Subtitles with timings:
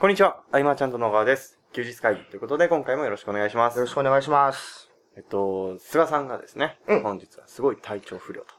[0.00, 1.58] こんにちは、あいまちゃんと野川です。
[1.72, 3.78] 休日会議ということで、今回もよろしくお願いします。
[3.78, 4.92] よろしくお願いします。
[5.16, 8.54] えっと、菅さんがですね、うん本日はすごい体調不良と。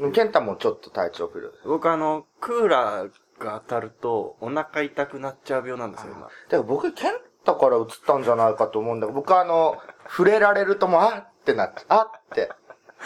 [0.00, 0.12] うん。
[0.12, 1.68] ケンタもちょっと体調不良です。
[1.68, 6.22] 僕あの、クーラーが当たると、お腹痛くなっちゃう病なんですよ、今。
[6.22, 7.12] だから僕、ケン
[7.44, 9.76] タから移ったんじゃないかと思うんだけど、僕あの、
[10.08, 12.50] 触れられるともう、あってなって、あって。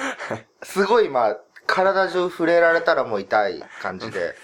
[0.63, 4.37] すごい今、体中触れられたらもう痛い感じで。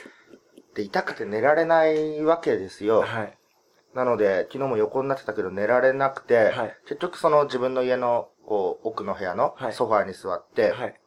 [0.75, 3.03] で、痛くて寝られないわけですよ。
[3.03, 3.39] はい。
[3.95, 11.01] なので、昨日も横になってたけど寝られなくて、はい結局その自分の家の、こう、奥の部屋のはいソファーに座って、はい。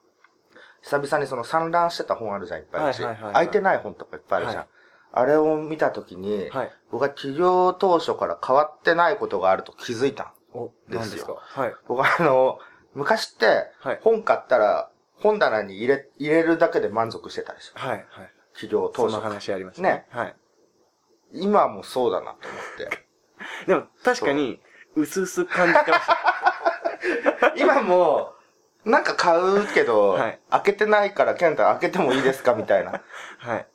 [0.81, 3.03] 久々にその散乱してた本あるじゃん、いっぱいあるし。
[3.03, 4.57] はいはいはいはい空いてない本とかいっぱいあるじゃん。
[4.59, 4.67] はい
[5.13, 6.71] あれを見たときに、はい。
[6.91, 10.61] 僕は起業当初から変わってないことがあると気づいたの。
[10.65, 11.33] お、ですよ何ですか？
[11.39, 11.73] はい。
[11.87, 12.59] 僕はあの、
[12.93, 17.79] 昔ってはい、本買ったら、本棚に入れ、入れるだけで満足してたでしょ。
[17.79, 17.89] はい。
[17.89, 18.07] はい。
[18.57, 19.13] 起業当初。
[19.13, 19.89] そんな話ありましたね。
[19.89, 20.35] ねはい。
[21.33, 23.05] 今もそうだなと思って。
[23.67, 24.59] でも、確かに、
[24.95, 27.53] うすうす感じてました。
[27.55, 28.33] 今も、
[28.83, 33.01] なんか買うけど、はい開けてないから、ケンタ開けてもいいですかみたいな。
[33.37, 33.67] はい。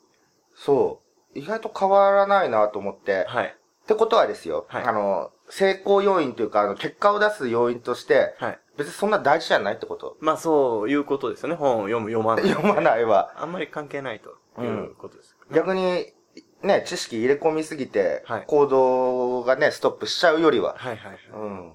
[0.55, 1.01] そ
[1.35, 1.39] う。
[1.39, 3.25] 意外と変わらないなと思って。
[3.27, 3.45] はい。
[3.45, 8.59] ってことはですよ、はいあの、成功要因というか、あの、結果を出す要因として、はい。
[8.77, 10.17] 別にそんな大事じゃないってこと？
[10.19, 11.55] まあ、そういうことですよね。
[11.55, 12.49] 本を読む、読まない。
[12.49, 13.33] 読まないは。
[13.35, 15.35] あんまり関係ないということです。
[15.53, 16.13] 逆に、
[16.61, 20.75] ね、知識入れ込みすぎて、はい行動がね、ストップしちゃうよりは。
[20.77, 21.71] はいはいうん。
[21.71, 21.73] っ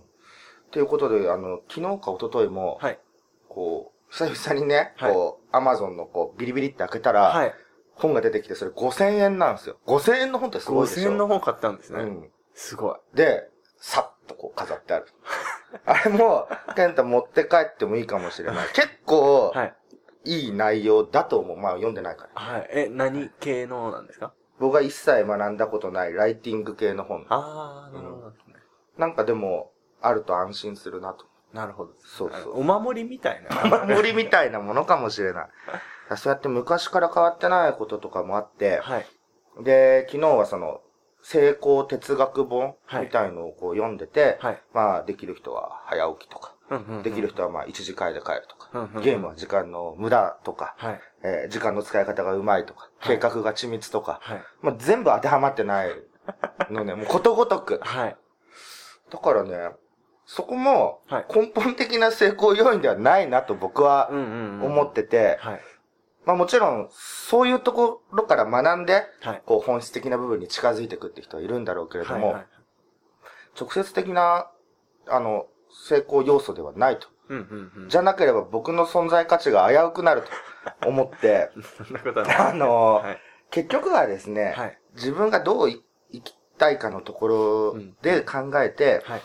[0.70, 2.98] ていうことで、あの、昨日か一昨日も、はい。
[3.48, 7.54] こう、久々にね、はいこう、アマゾンのこう、ビリビリって開けたら、はい。
[7.94, 9.78] 本が出てきて、それ5000円なんですよ。
[9.86, 11.08] 5000円の本ってすごいでしょ。
[11.08, 12.02] 5000円の本買ったんですね。
[12.02, 12.30] うん。
[12.54, 13.16] すごい。
[13.16, 13.48] で、
[13.78, 15.06] さっとこう飾ってある。
[15.84, 18.68] あれも、ケンタ持って帰ってもいいかもしれない。
[18.68, 19.74] 結構、はい。
[20.24, 21.56] いい内容だと思う。
[21.56, 22.41] まあ読んでないから。
[22.41, 22.69] はい。
[22.70, 24.32] え、何系のなんですか？
[24.59, 27.25] 僕が一切学んだことないライティング系の本。
[27.28, 28.32] あー、なるほど。
[28.97, 29.70] なんかでも、
[30.03, 31.26] あると安心するなと。
[31.53, 31.92] なるほど。
[32.04, 33.87] そうそうお守りみたいな。
[33.87, 35.48] 守りみたいなものかもしれない。
[36.16, 39.06] そうやって昔から変わってないこととかもあって、はい。
[39.62, 40.81] で、昨日はその、
[41.22, 44.62] 成功哲学本はいみたいのをこう読んでて、はい。
[44.72, 46.54] まあ、できる人は早起きとか、
[47.02, 51.00] できる人はまあ、一時間で帰るとか、ゲームは時間の無駄とか、はい。
[51.24, 54.42] えー時間の使い方がうまいとか、はい計画が緻密とか、はい。
[54.62, 55.90] まあ、全部当てはまってない
[56.70, 57.80] のね、もうことごとく。
[57.82, 58.16] はい。
[59.10, 59.70] だからね、
[60.26, 64.08] そこもはい根本的な成功要因ではないなと僕は。
[64.10, 65.60] 思ってて、はい。
[66.28, 69.43] まあもちろんそういうところから学んで、はい。
[69.47, 72.47] こう本質的な部分に近づいていくって人はいるんだろうけれども、はいはい
[73.59, 74.49] 直接的な、
[75.09, 75.47] あの、
[75.89, 77.09] 成功要素ではないと。
[77.28, 77.89] うんうんうん。
[77.89, 80.22] じゃなければ僕の存在価値が危うくなる
[80.81, 82.37] と思って、 そんなことはない。
[82.37, 83.21] あの、はい。
[83.50, 84.78] 結局はですね、はい。
[84.95, 89.22] 自分がどうい生きたいかのところで考えて、はい。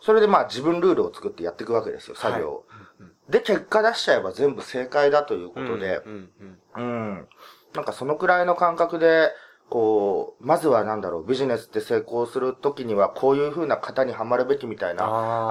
[0.00, 2.66] それでまあ自分ルールを作ってやっていくわけですよ、作業を。
[3.00, 6.30] うんで、結果出しちゃえば全部正解だということで、うん
[6.76, 6.82] うんう
[7.22, 7.28] ん。
[7.74, 9.30] なんかそのくらいの感覚で、
[9.68, 15.04] こう、まずはなんだろう、ビジネスって成功するときにはこういう風な型にはまるべきみたいな、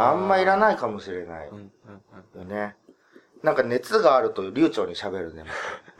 [0.09, 1.71] あんまいらないかもしれないうんうん
[2.33, 2.75] うんよね。
[3.43, 5.43] なんか熱があると流暢に喋るね。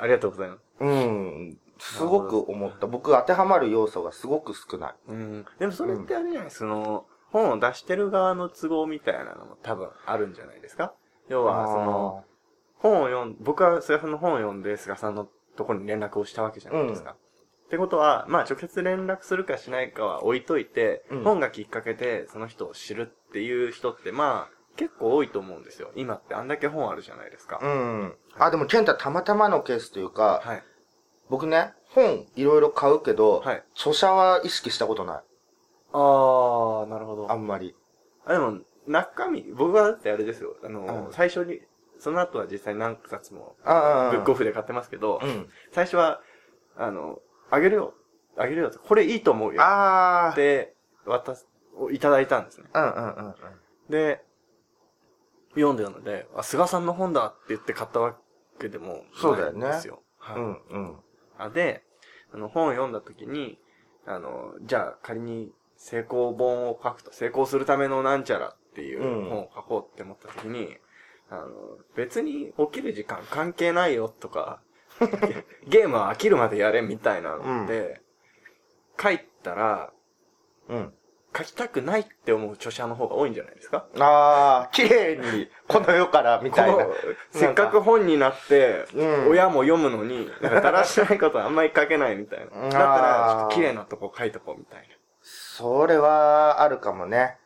[0.00, 0.60] ありがとうございます。
[0.80, 1.58] うん。
[1.78, 2.86] すごく思った。
[2.86, 4.94] 僕当てはまる要素がすごく少ない。
[5.08, 5.46] うん。
[5.58, 6.50] でもそれってあれじゃない？
[6.50, 10.94] その、本を出してる側の都合みたいなのも多分あるんじゃないですか？
[11.28, 12.24] 要は、その、
[12.76, 17.16] 本を読ん、僕は菅さんの本を読んで菅さんのところに連絡をしたわけじゃないですか。
[17.66, 25.90] ってことは、まあ直接連絡するかしないかは置いといて、うん本がきっかけでその人を知るっていう人ってまあ結構多いと思うんですよ。
[25.96, 27.58] 今ってあんだけ本あるじゃないですか。
[27.60, 28.14] うん。
[28.38, 30.62] あ、でもケンタたまたまのケースというか、はい。
[31.28, 33.62] 僕ね、本いろいろ買うけど、はい。
[33.74, 35.22] 著者は意識したことない。
[35.92, 37.30] あー、なるほど。
[37.30, 37.74] あんまり。
[38.24, 40.56] あ、でも、中身、僕はだってあれですよ。
[40.64, 41.60] あの、うん最初に、
[41.98, 45.48] その後は実際何冊も、ああ、ブックオフで買ってますけど、うん。
[45.72, 46.20] 最初は、
[46.76, 47.18] あの、
[47.50, 47.94] あげるよ、
[48.36, 49.60] あげるよと、これいいと思うよ。
[49.62, 50.74] ああ、で、
[51.04, 52.68] 渡す、をいただいたんですね。
[52.72, 53.34] うんうんうんうん。
[53.88, 54.22] で、
[55.54, 58.16] 読んでたので、あ、菅さんの本だって言って買ったわ
[58.60, 60.02] けでもそうだよねないんですよ。
[60.18, 60.36] はい。
[60.36, 60.96] うんうん。
[61.38, 61.82] あで、
[62.32, 63.58] あの、本を読んだ時に、
[64.06, 69.28] あの、じゃあ仮に成功本を書くと、成功するためのなんちゃらっていううん。
[69.30, 70.76] 本を書こうって思った時に、
[71.30, 71.46] あの、
[71.94, 74.60] 別に起きる時間関係ないよとか、
[75.68, 78.00] ゲームは飽きるまでやれみたいなので、
[79.00, 79.92] 書いたら、
[80.68, 80.92] うん。
[81.36, 83.86] 書きたくないって思う著者の方が多いんじゃないですか？
[84.00, 86.86] ああ、綺麗に、この世から、みたいな。
[87.30, 89.28] せっかく本になって、うん。
[89.30, 92.62] 親も読むのに、だらしないことあんまり書けないみたいな。
[92.62, 94.88] だったら、ちょっと綺麗なとこ書いとこうみたい
[95.58, 97.36] それはあるかもね。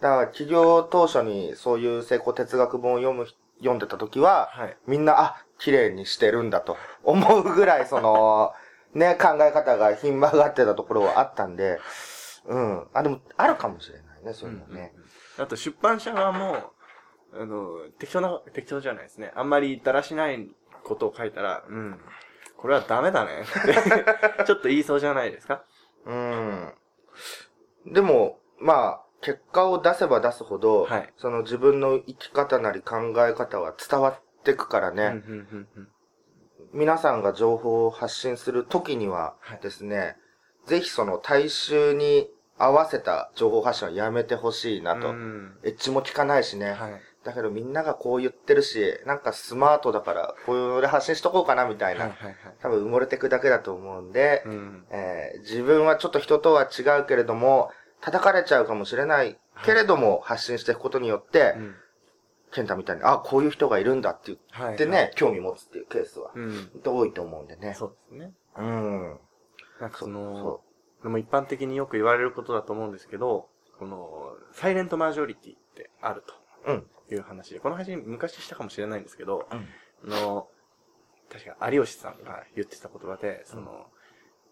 [0.00, 3.26] だから、起業当初にそういう成功哲学本を読む、
[3.58, 8.52] 読んでた時は、はいみんな、あ、綺麗にしてるんだと 思うぐらい、その、
[8.94, 11.78] ね、考え方がひん曲がってたところはあったんで、
[12.46, 12.88] うん。
[12.92, 14.92] あ、でも、あるかもしれないね、そういうのね。
[15.38, 15.44] な。
[15.44, 16.72] あと出版社側も、
[17.32, 19.32] あの、適当な、適当じゃないですね。
[19.36, 20.50] あんまりだらしない
[20.82, 22.00] ことを書いたら、うん、
[22.56, 23.44] これはダメだね
[24.46, 25.62] ちょっと言いそうじゃないですか？
[26.04, 26.74] うん。
[27.92, 35.88] でも、まあ、結果を出せば出すほど、はいその自分の生き方なり考え方は伝わってくからね、うんうんうんうん
[36.74, 40.16] 皆さんが情報を発信する時にははいですね、
[40.66, 42.28] ぜひその大衆に
[42.58, 45.10] 合わせた情報発信はやめてほしいなと。
[45.10, 46.70] うんエッジも効かないしね。
[46.72, 47.00] はい。
[47.24, 52.04] だけどみんながこう言ってるし、なんかスマートだから、こういうので発信しとこうかなみたいな。
[52.04, 52.36] はいはいはい。
[52.60, 54.84] 多分埋もれてくだけだと思うんで、うん。
[54.90, 57.70] えー自分はちょっと人とは違うけれども、
[58.02, 61.74] 叩かれちゃうかもしれないけれども、発信していくことによって、うん
[62.54, 64.74] ケンタみたいに、あ、こういう人がいるんだって言はい。
[64.74, 66.70] ってね、はい興味持つっていうケースは、うん。
[66.84, 67.72] 多いと思うんでね。
[67.72, 68.34] そうですね。
[68.58, 69.20] うん。
[69.80, 70.60] なんかそその、
[71.02, 76.22] でも一般的によく言われることだと思うんですけど、この、サイレントマジョリティってある
[76.66, 76.70] う。
[76.72, 76.86] うん。
[77.08, 80.46] という話で、この話昔したかもしれないんですけど、うんあの、
[81.30, 83.86] 確か有吉さんが言ってた言葉で、その、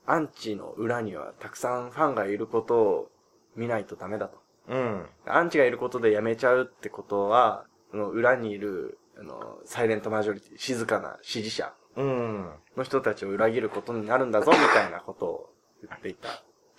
[0.07, 3.11] アンチの裏にはたくさんファンがいることを
[3.57, 4.39] 見ないとダメだと。
[4.69, 5.07] うん。
[5.27, 12.51] アンチがいることでやめちゃうってことは、その裏にいる、あの、サイレントマジョリティ、静かな支持者うん。
[12.77, 15.53] の人たちを裏切ることになるんだぞ、みたいなことを
[15.83, 16.29] 言っていた。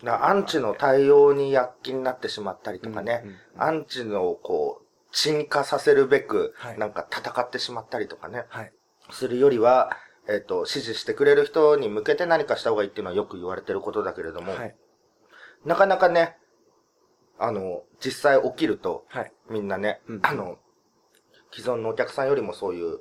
[0.03, 8.73] だアンチの対応に躍起になってしまったりとかね、うんうんアンチのこう、沈下させるべく、はいなんか戦ってしまったりとかね、はい。
[9.11, 9.91] するよりは、
[10.27, 14.75] えっ、と、支持してくれる人に向けて何かした方がいいっていうのはよく言われてることだけれども、はい。
[15.65, 16.37] なかなかね、
[17.43, 19.31] あの、実際起きると、はい。
[19.49, 20.57] みんなね、うんあの、
[21.51, 22.99] 既存のお客さんよりもそういう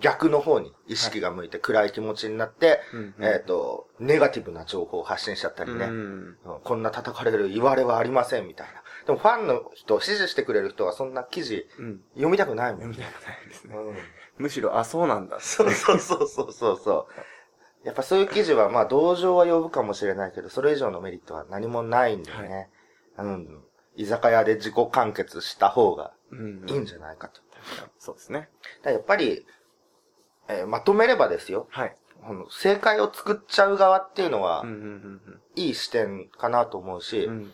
[0.00, 8.72] 逆の方に意識が向いて暗い気持ちになって、うんうんえっ、と、ネガティブな情報を発信しちゃったりね、うんうんこんな叩かれる言われはありませんみたいな。
[9.06, 12.00] でもファンの人、支持してくれる人はそんな記事うん。
[12.14, 12.96] 読みたくないもんね。
[12.96, 13.76] 読みたくないですね。
[13.76, 13.96] うん
[14.38, 15.40] むしろ、あ、そうなんだ。
[15.40, 17.86] そうそうそうそうそうそう。
[17.86, 22.70] やっぱそういう記事は、まあ同情は呼ぶかもしれないけど、それ以上のメリットは何もないんでね。
[23.22, 23.64] うん。
[23.96, 26.68] 居酒屋で自己完結した方がうん。
[26.68, 27.40] いいんじゃないかと。
[27.52, 28.48] 確かにそうですね。
[28.82, 29.46] だやっぱり、
[30.48, 31.66] えーまとめればですよ。
[31.70, 31.96] はい。
[32.26, 35.20] この正解を作っちゃう側っていうのはうん、うん
[35.56, 37.52] いい視点かなと思うし、うんうん。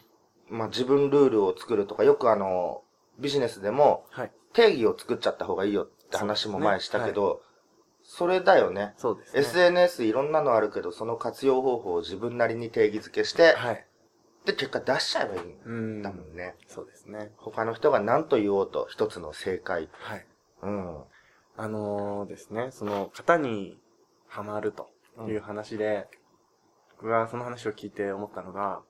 [0.50, 0.58] うん。
[0.58, 2.82] まあ自分ルールを作るとか、よくあの、
[3.18, 4.32] ビジネスでもはい。
[4.52, 7.42] 定義を作っちゃった方がいいよって話も前したけど、
[8.04, 8.94] それだよね。
[8.98, 9.40] そうですね。
[9.40, 13.86] SNS いろんなのあるけど、その活用方法を自分なりに定義づけして、はい。
[14.44, 16.02] で、結果出しちゃえばいいうんん。
[16.02, 16.54] だもんね。
[16.66, 17.32] そうですね。
[17.36, 19.88] 他の人が何と言おうと、一つの正解。
[19.92, 20.26] はい。
[20.62, 21.04] うん。
[21.56, 23.78] あのーですね、その、型に
[24.28, 24.90] はまると
[25.28, 26.08] いう話で、
[26.96, 28.82] 僕がその話を聞いて思ったのが、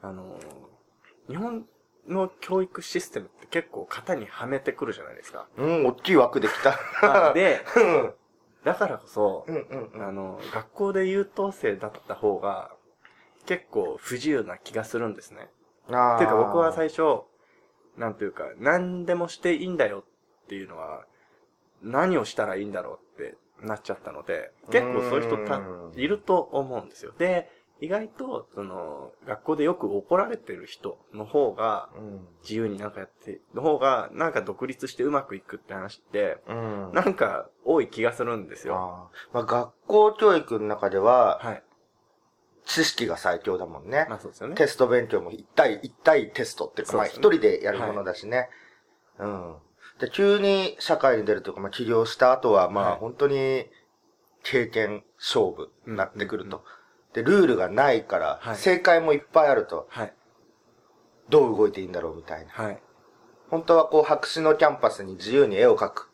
[0.00, 0.38] あのー
[1.28, 1.66] 日本
[2.06, 5.46] の教育システムって結構型にはめてくるじゃないですか。
[5.58, 6.78] うん、大きい枠できた。
[7.28, 8.14] あで、 うん。
[8.64, 10.02] だからこそう、んうんうん。
[10.02, 12.70] あの、学校で優等生だった方が、
[13.48, 15.48] 結構不自由な気がするんですね。
[15.90, 17.22] あっていうか僕は最初、
[17.96, 20.04] なんていうか、何でもしていいんだよ
[20.44, 21.06] っていうのは、
[21.82, 27.12] 何をしたらいいんだろうってなっちゃったので、結構そういう人たうんいると思うんですよ。
[27.16, 27.50] で、
[27.80, 32.28] 意外と、その、学校でよく怒られてる人の方が、うん。
[32.42, 36.92] 自由になんかやって、の方が、なんか独立してうまくいくって話って、うん。
[36.92, 38.74] なんか多い気がするんですよ。
[38.76, 41.62] あーまあ、学校教育の中では、はい。
[42.68, 44.06] 知識が最強だもんね。
[44.10, 44.54] まあそうですよね。
[44.54, 48.50] テスト勉強も1対、1対テストっていうか、まあ一人でやるものだしね。
[49.18, 49.56] うん。
[49.98, 53.66] で、急に社会に出るというか、まあ起業した後は、まあはい本当に
[54.42, 56.62] 経験勝負になってくると。
[57.14, 60.12] で、ルールがないから、はい正解もいっぱいあると、はい。
[61.30, 62.52] どう動いていいんだろうみたいな。
[62.52, 62.82] はい。
[63.48, 66.10] 本当はこう白紙のキャンパスに自由に絵を描く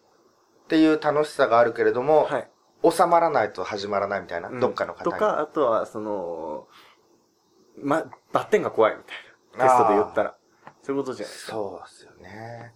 [0.65, 2.51] っていう楽しさがあるけれども、はい。
[2.91, 5.13] 収まらないと始まらないみたいな、うんどっかの方に。
[5.13, 6.67] とか、あとは、その、
[7.77, 9.17] ま、バッテンが怖いみたい
[9.59, 9.65] な。
[9.65, 10.37] テストで言ったら。
[10.83, 11.53] そういうことじゃないですか。
[11.53, 12.75] そうですよね。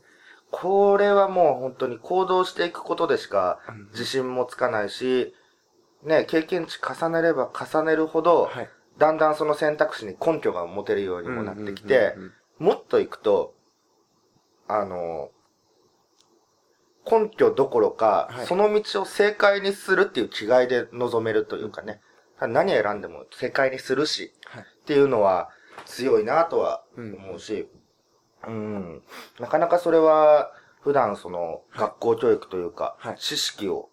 [0.50, 5.34] これはもう本当に行動していくことでしかうん自信もつかないし、
[6.02, 8.70] ね、経験値重ねれば重ねるほど、はい。
[8.96, 12.14] だんだんその選択肢に根拠が持てるようにもなってきて、
[12.58, 13.54] もっといくと、
[14.66, 15.30] あの、
[17.10, 18.46] 根拠どころか、はい。
[18.46, 22.00] その道を正解にするっていう違いで臨めるというかね、
[22.40, 24.62] 何選んでも正解にするし、はい。
[24.62, 25.50] っていうのは
[25.86, 27.14] 強いなとはうん。
[27.14, 27.68] 思うし、
[28.46, 29.02] うん、
[29.40, 33.16] なかなかそれは普段その学校教育というか、はい。
[33.18, 33.88] 知識を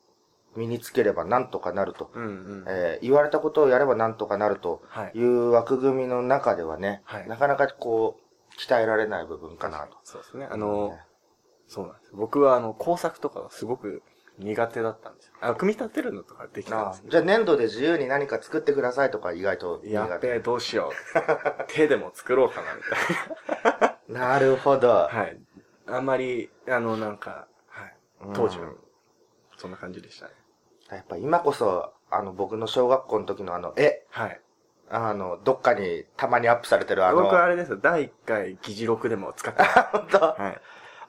[0.56, 2.66] 身につければなんとかなると、うんうん。
[2.68, 5.18] えー言われたことをやればなんとかなるとはい。
[5.18, 7.28] いう枠組みの中ではね、はい。
[7.28, 8.22] なかなかこう、
[8.62, 9.98] 鍛えられない部分かなと。
[10.04, 10.48] そうですね。
[10.50, 10.98] あの、
[11.68, 12.12] そうなんです。
[12.14, 14.04] 僕はあの、工作とかがすごく
[14.38, 15.34] 苦手だったんですよ。
[15.42, 19.94] あの、組み立てるのとかできたんですじゃあ粘土で自由に何か作ってくださいとか意外と苦手。
[19.94, 21.66] やっべえ、どうしよう。
[21.74, 22.82] 手でも作ろうかな、み
[23.74, 24.88] たいな るほど。
[24.88, 24.94] な。
[25.08, 25.40] はい。
[25.88, 27.96] あんまり、あの、なんか、はい。
[28.34, 28.78] 当時はうん、
[29.58, 30.34] そんな感じでしたね。
[30.92, 34.42] やっぱ今こそ、あの、僕の小学校の時のあの、絵、はい。
[34.90, 39.80] あの、どっかにたまにアップされてるあの、僕はあれですよ、第1回議事録でも使ってます。
[39.92, 40.62] 本当はい。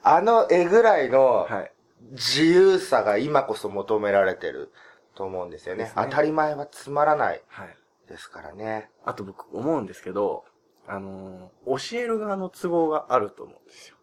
[0.09, 1.73] あの絵ぐらいのはい。
[2.13, 4.73] 自由さが今こそ求められてる
[5.17, 5.85] と思うんですよね。
[5.85, 7.77] ね当たり前はつまらないはい。
[8.09, 8.91] ですからね。
[9.05, 10.45] あと僕思うんですけど、
[10.87, 13.97] あのー教える側の都合があると思うんですよ。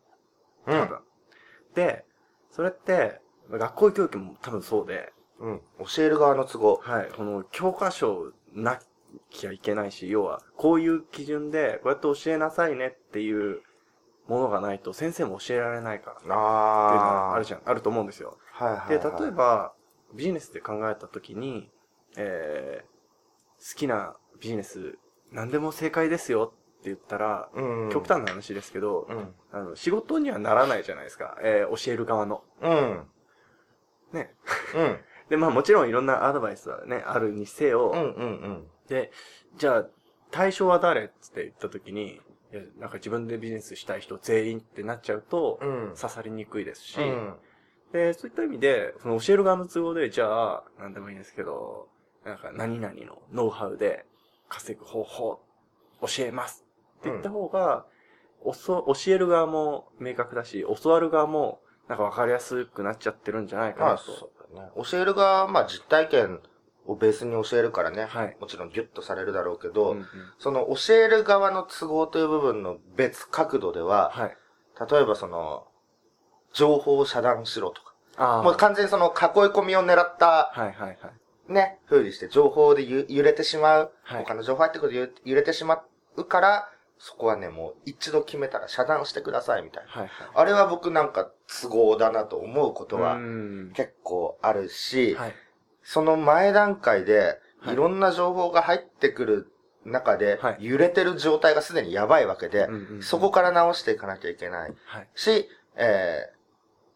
[0.68, 0.80] うん。
[0.82, 1.00] 多分。
[1.76, 2.06] で、
[2.52, 5.62] それって、学校教育も多分そうで、うん。
[5.96, 6.80] 教える側の都合。
[6.84, 8.80] はい、この教科書な
[9.30, 13.62] きゃいけないし、要は、こういう基準で、こうやって教えなさいねっていう
[14.28, 18.38] ものがないと、先生も教えられないからっていうのあるじゃん、あると思うんですよ。
[18.52, 19.22] はいはい、で、はい。
[19.22, 19.74] 例えば、
[20.14, 21.70] ビジネスで考えたときに、
[22.18, 24.98] えー、好きなビジネス、
[25.32, 27.90] 何でも正解ですよって言ったら、うん。
[27.92, 29.34] 極端な話ですけど、うん。
[29.52, 31.38] あの、仕事にはならないじゃないですか。
[31.42, 32.44] えー、教える側の。
[32.62, 33.08] うん。
[34.14, 34.34] ね。
[34.76, 35.00] うん。
[35.30, 38.68] で、まあもちろんいろんなアドバイスはね、あるにせよ、うんうんうん。
[38.88, 39.12] で、
[39.56, 39.86] じゃあ、
[40.32, 42.22] 対象は誰って言った時に、
[42.54, 45.96] いや、なんか自分でビジネスしたい人全員ってなっちゃうと、うん。
[46.00, 47.36] 刺さりにくいですし、うん。
[47.92, 51.90] で、そういった意味で、その教える側の都合で、じゃあ、なんでもいいんですけど、
[52.24, 54.06] なんか何々のノウハウで
[54.50, 55.40] 稼ぐ方法、
[56.02, 56.64] 教えます
[57.00, 57.86] って言った方が、
[58.44, 64.04] おそ教える側も明確だし、教わる側も、なんかわかりやすくなっちゃってるんじゃないかまあ、なと。
[64.04, 64.70] そうだね。
[64.90, 66.40] 教える側は、まあ実体験
[66.86, 68.06] をベースに教えるからね。
[68.06, 70.06] はいもちろんギュッとされるだろうけど、うんうん
[70.40, 74.38] その教える側の都合という部分の別角度では、はい。
[74.92, 75.68] 例えばその、
[76.54, 78.42] 情報を遮断しろとか。
[78.44, 79.12] もう完全にその囲い
[79.50, 80.98] 込みを狙った、はいはいはい。
[81.52, 83.92] ね、風にして情報でゆ揺れてしまう。
[84.04, 85.84] はい他の情報入ってくると揺れ揺れてしま
[86.16, 89.92] うから、そこはね、もう一度決めたら遮断してくださいみたいな。
[89.92, 90.10] はいはい。
[90.36, 95.36] あれは僕なんか都合だなと思うことはうん結構あるし、はい。
[95.84, 99.48] その前段階で、はいいろんな情報が入ってくる
[99.86, 102.68] 中ではい、揺れてる状態がすでにやばいわけで
[103.02, 105.10] そこから直していかなきゃいけないはい。
[105.16, 106.30] し、え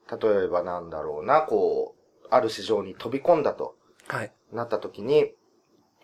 [0.07, 3.75] ー、例えばなんだろうな、こう、ある市場に飛び込んだと
[4.07, 4.31] はい。
[4.53, 5.33] なった時に、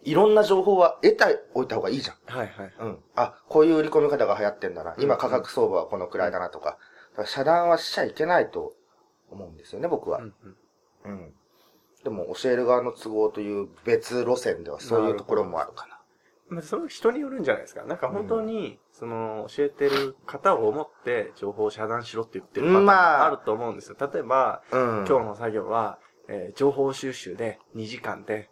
[0.04, 1.24] いろんな情報は得て
[1.54, 2.38] おいた方がいいじゃん。
[2.38, 2.74] はいはい。
[2.80, 3.00] うん。
[3.16, 4.96] あ、こういう売り込み方が流行ってんだな。
[5.00, 6.78] 今価格相場はこのくらいだなとか。
[7.12, 8.74] だから遮断はしちゃいけないと
[9.32, 10.20] 思うんですよね、僕は。
[10.20, 10.56] うんうん
[11.06, 11.34] うん。
[12.04, 15.94] でも教える側の都合という別路線ではそういうところもあるかな。
[16.50, 17.84] まあ、それ人によるんじゃないですか。
[17.84, 22.94] なんか本当に、その、教えてる方を思って、情報を遮断しろって言ってるパターンもま
[23.24, 23.98] ああると思うんですよ。
[24.00, 25.06] 例えば、うん。
[25.08, 28.50] 今日の作業は、えー情報収集で2時間で、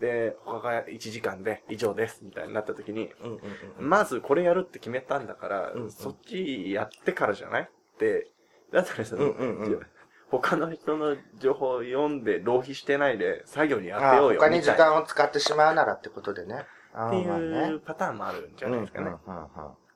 [0.00, 3.40] で、他が1時間で以上です、みたいになった時に、うんうん
[3.80, 3.88] うん。
[3.88, 8.28] まずこれやるって決めたんだから、うんうんそっちやってからじゃないって、
[8.72, 9.86] だったらその、うんうんうん
[10.30, 16.66] 他の人の情報を読んで浪費してないで作業に当てあようよ、他に時間を使ってしまうならってことでね。
[16.94, 19.10] あっていうパターンもあるんじゃないですかね。
[19.26, 19.88] うんうんうんうん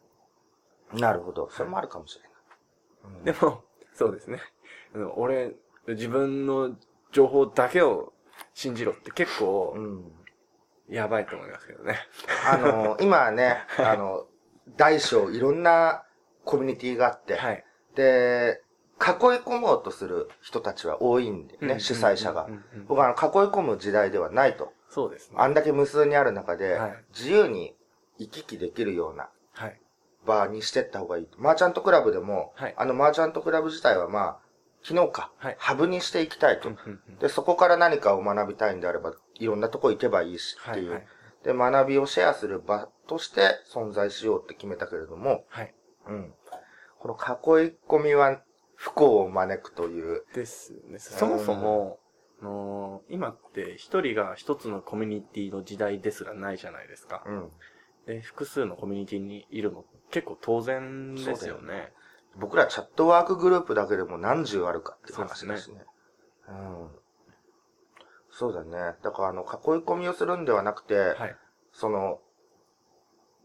[0.95, 1.49] なるほど。
[1.51, 2.33] それもあるかもしれない。
[3.19, 4.41] うんでも、そうですね。
[5.17, 5.55] 俺、
[5.89, 6.77] 自分の
[7.13, 8.13] 情報だけを
[8.55, 10.13] 信じろって結構う、ん。
[10.89, 11.99] やばいと思いますけどね。
[12.51, 14.27] あの、 今はね、あの、
[14.77, 16.05] 大小いろんな
[16.45, 17.65] コミュニティがあって、はい。
[17.95, 18.62] で、
[19.03, 22.49] 囲い込もうとする人たちは多いんでね、主催者が
[22.87, 23.17] 僕は囲い
[23.51, 24.73] 込む時代ではないと。
[24.89, 25.37] そうですね。
[25.39, 27.75] あんだけ無数にある中ではい、自由に
[28.19, 29.81] 行き来できるようなはい。
[30.25, 31.29] 場にしてった方がいい。
[31.37, 34.39] マーチャントクラブでも、はいあのマーチャントクラブ自体はまあ、
[34.85, 36.69] 昨日か、はいハブにしていきたいと。
[36.69, 40.91] うんうんうんで、そこから何かを学びたいんであれば、いろんなとこ行けばいいしっていう。
[40.91, 41.07] はいはい。
[41.45, 43.43] で、学びをシェアする場として
[43.73, 45.75] 存在しようって決めたけれども、はい。
[46.07, 46.35] うん。
[46.99, 48.41] この囲い込みは
[48.83, 50.25] 不幸を招くという。
[50.35, 50.99] ですね。
[50.99, 52.01] そもそも、
[52.41, 57.23] あのー今って一人が一つのコミュニティの時代ですらないじゃないですか。
[57.25, 57.51] うん。
[58.07, 61.93] で、複数のコミュニティにいるの結構当然ですよね。
[62.35, 65.85] 僕らチャットワークグループだけでも何十あるかっていう話だしね。
[66.49, 66.89] うん。
[68.33, 68.97] そうだね。
[69.05, 69.49] だからあの、囲い
[69.85, 71.37] 込みをするんではなくて、はい。
[71.73, 72.19] その、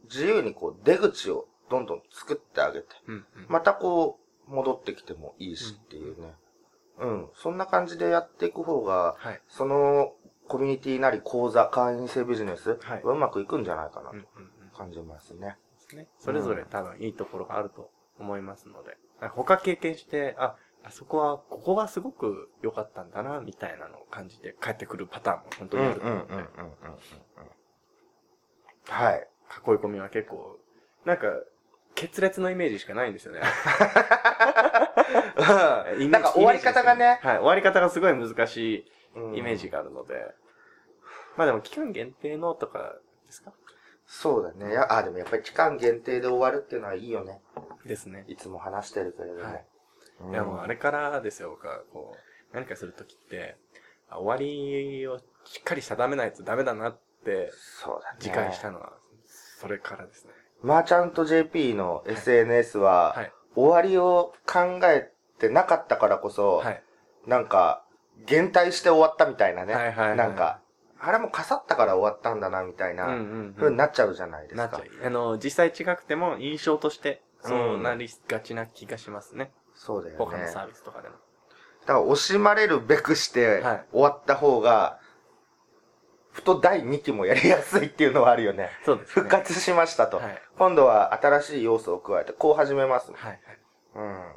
[0.05, 3.25] 自由にこう出口をどんどん作ってあげて、うん、うん。
[3.49, 6.33] またこう、戻ってきてもいいしっていうね。
[6.99, 7.29] うん。
[7.35, 9.41] そんな感じでやっていく方が、はい。
[9.47, 10.13] その
[10.47, 14.23] コミュニティなり講座、会員制ビジネスはうまくいくんじゃないかなとうん。
[14.75, 15.57] 感じますね。
[15.75, 16.07] ですね。
[16.19, 18.97] それぞれ多分いいところがあると思いますので、
[19.35, 26.33] 他経験して、あ、あそこは、ここがすごく良かったんだな、みたいなのを感じて帰ってくるパターンも本当にあると思うので、
[28.89, 29.27] はい。
[29.67, 30.57] 囲い込みは結構、
[31.05, 31.23] なんか、
[31.97, 33.41] 決裂のイメージしかないんですよね。
[36.09, 38.85] なんか終わり方がね、はい、終わり方がすごい難し
[39.15, 40.33] うんいイメージがあるので、
[41.35, 43.51] まあでも期間限定のとかですか？
[44.05, 44.77] そうだね。
[44.77, 47.41] あ、でもやっぱり期間限定で終わるっていうのはいいよね。
[47.83, 48.25] ですね。
[48.27, 49.43] いつも話してるけれども。
[49.43, 49.65] はい
[50.21, 53.55] うんいやもうあれからですよ、僕はこう、何かするときって、
[54.09, 58.17] あ終わりをしっかり定めないとダメだなってそうだね。
[58.19, 58.93] 自戒したのは、
[59.27, 60.33] それからですね。
[60.61, 63.31] マーチャント JP の SNS は、はい。
[63.55, 66.83] 終わりを考えてなかったからこそ、はい。
[67.25, 67.83] なんか、
[68.25, 69.73] 減退して終わったみたいなね。
[69.73, 70.59] はいはいはいなんか、
[70.99, 73.69] あれもかさったから終わったんだな、みたいな、うんう。
[73.69, 74.61] になっちゃうじゃないですか。
[74.61, 75.07] なっちゃう。
[75.07, 79.51] あの、実際違くても印象として、そうなりがちな気がしますね。
[79.75, 80.25] そうだよね。
[80.25, 81.15] 他のサービスとかでも。
[81.85, 84.99] だから惜しまれるべくしてはい終わった方が、
[86.37, 88.69] ふと第2期もやりやすいっていうのはあるよね。
[88.85, 89.13] そうですね。
[89.13, 90.17] 復活しましたと。
[90.17, 90.41] はい。
[90.55, 93.11] 今度は新しい要素を加えて、こう始めます。
[93.11, 93.39] はい。
[93.95, 94.35] うん。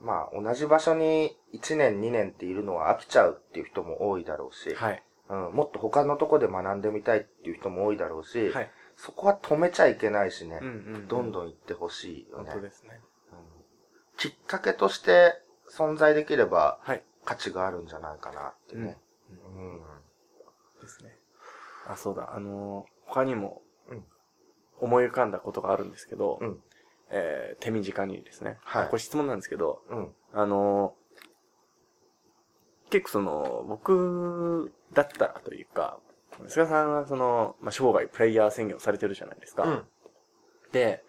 [0.00, 5.02] まあ、同じ場所に1年2年っているのは飽きちゃうっていう人も多いだろうし、はい。
[5.28, 8.70] うん、もっと他のとこで学んでみたいっていう人も多いだろうし、はい。
[8.96, 11.08] そこは止めちゃいけないしね、うんうん。
[11.08, 11.32] どんん。
[11.32, 13.00] どん行ってほしいよ本ね、当ですね。
[13.32, 13.38] うん
[14.16, 17.02] きっかけとして存在できればはい。
[17.26, 18.96] 価値があるんじゃないかなってね。
[19.30, 19.78] うん。
[19.78, 19.97] ですね。
[21.88, 22.34] あ、そうだ。
[22.34, 24.04] あのー他にもうん、
[24.80, 26.62] 思い浮かんだことがあるんですけど、うん
[27.10, 28.58] えー手短にですね。
[28.62, 30.14] はいこれ質問なんですけど、うん。
[30.32, 31.08] あのー
[32.90, 36.00] 結構その、僕だったらというか、
[36.46, 39.64] 菅さんはその、まあ、生涯プレイヤー宣言をされてるじゃないですか。
[39.64, 39.84] うん。
[40.72, 41.04] で、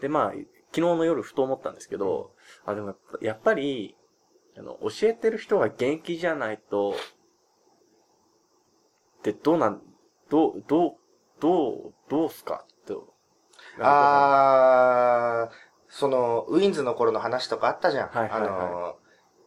[0.00, 2.34] で、まあ、昨日の夜ふと思ったんですけど、
[2.64, 3.96] あ、でもやっぱり、
[4.56, 6.94] あの、教えてる人が現役じゃないと、
[9.24, 9.82] で、どうなん、
[10.32, 10.92] どう、どう、
[11.40, 12.64] どう、どうすか？
[12.86, 13.12] と。
[13.78, 15.54] あー、
[15.90, 18.08] その、ウィンズの頃の話とかあったじゃん。
[18.08, 18.96] はいはいはいあの、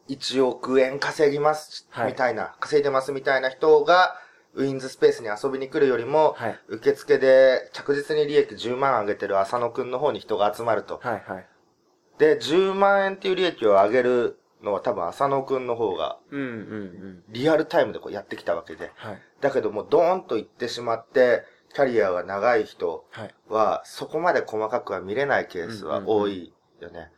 [0.10, 4.16] 1億円稼ぎます、はいみたいな、稼いでますみたいな人が、
[4.54, 6.60] ウィンズスペースに遊びに来るよりも、はい。
[6.68, 11.00] 受付で着実に利益10万上げてる浅野くんの方に人が集まると。
[11.02, 11.48] はいはい。
[12.20, 16.18] で、10万円っていう利益を上げるのは多分浅野くんの方が。
[17.30, 18.92] リアルタイムでこうやってきたわけで。
[18.96, 19.22] はい。
[19.42, 23.06] だけどもうドーンと行ってしまって、キャリアが長い人
[23.50, 27.12] はそこまで細かくは見れないケースは多いよね。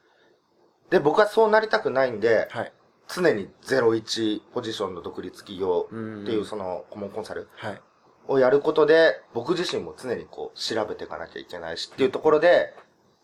[0.90, 2.74] で、僕はそうなりたくないんで、はい。
[3.08, 7.82] 常に01ポジションの独立企業うんっていうその顧問コンサルはい。
[8.28, 12.74] をやることで、僕自身も常にこう調べていかなきゃいけないしっていうところで、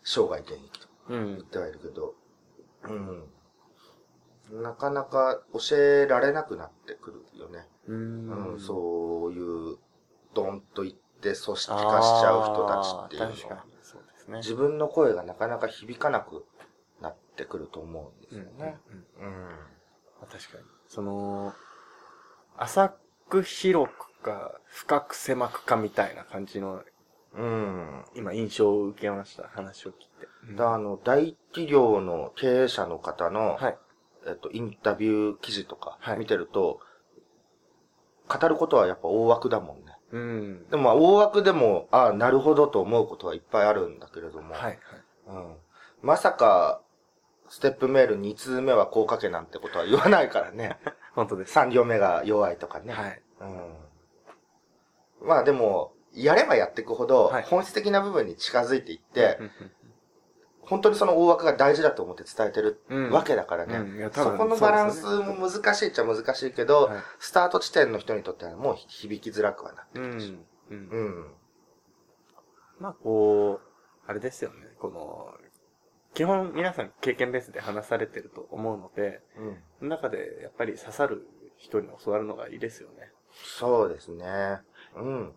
[0.02, 1.42] 生涯現役とうん言っ。
[1.42, 2.14] てはいるけど、
[2.84, 3.23] うん。
[4.50, 7.66] なかなか教えられなくなってくるよね。
[7.86, 8.60] ううん、ん。
[8.60, 9.78] そういう、
[10.34, 13.60] ドンと言って組織化しちゃう人たちっていうのあー確かに。
[13.82, 14.38] そうですね。
[14.38, 16.44] 自分の声がなかなか響かなく
[17.00, 18.78] なってくると思うんですうんうんよね。
[19.18, 19.56] うんうん。
[20.30, 20.64] 確かに。
[20.88, 21.54] その、
[22.56, 22.94] 浅
[23.28, 26.82] く広くか、深く狭くかみたいな感じの、
[27.34, 28.04] うん。
[28.14, 29.48] 今印象を受けました。
[29.48, 29.96] 話を聞い
[30.52, 30.56] て。
[30.56, 33.78] だあの、大企業の経営者の方の、はい。
[34.26, 36.80] えっと、インタビュー記事とかはい見てると、
[38.28, 39.96] 語ることはやっぱ大枠だもんね。
[40.12, 40.68] うん。
[40.70, 44.78] でもまあ大枠でも、ああ、なるほどと思うことはいっぱいあるんだけれども、はい、はい。
[45.28, 45.56] うん、
[46.02, 46.80] まさか、
[47.48, 50.78] ステップメール2通目はこう書けなんてことは言わないからね。
[51.14, 51.56] 本当です。
[51.56, 52.92] 3行目が弱いとかね。
[52.92, 53.22] はい。
[53.40, 55.28] うん。
[55.28, 59.50] まあでも、やればやっていくほどはい、本質的な部分に近づいていって、うん
[60.66, 63.76] 本当にその大枠が大事だと思って伝えてるうんわけだからね。
[63.76, 70.38] うんいや多分そこのバランスも難しいっちゃ難しいけど、はいスタート地点の人にとってはもう響きづらくはなってるし。
[70.70, 70.88] うん。
[70.88, 71.34] うん。
[72.78, 74.56] まあ、こう、あれですよね。
[74.78, 75.32] この、
[76.14, 79.62] 基本皆さん経験ベースで話されてると思うので、うん。
[79.78, 83.10] その中でやっぱり刺さる人に教わるのがいいですよね。
[83.58, 84.60] そうですね。
[84.96, 85.34] うん。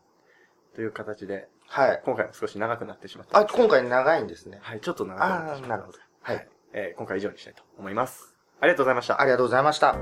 [0.76, 2.02] という形で、はい。
[2.06, 3.38] 今回も少し長くなってしまった。
[3.40, 4.60] あ、今回長いんですね。
[4.62, 5.70] はい、ちょっと長くなってああ、しまった。
[5.70, 5.98] なるほど。
[6.22, 6.48] はい。
[6.74, 8.36] えー今回は以上にしたいと思います。
[8.60, 9.26] ありがとうございましたあ。
[9.26, 9.96] りがとうございました。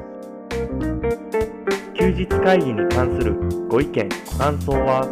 [1.98, 3.36] 休日会議に関する
[3.68, 5.08] ご意見、ご感想は、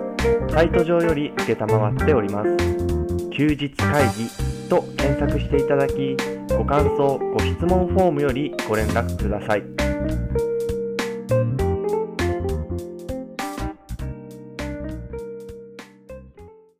[0.49, 2.57] サイト上より受けたまわっております。
[3.31, 6.15] 休日会議と検索していただき、
[6.57, 9.92] ご感想、ご質問フォームよりご連絡ください。